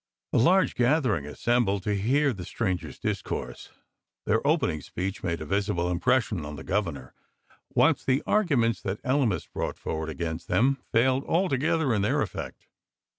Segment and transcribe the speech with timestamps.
[0.33, 3.69] A large gathering assembled to hear the sti angers discourse.
[4.25, 7.13] Their opening speech made a visible impression on the Governor,
[7.75, 12.65] whilst the arguments that Elymas brought forward against them failed altogether in their effect.